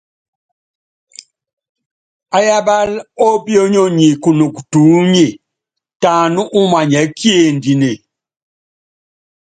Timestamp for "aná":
6.23-6.41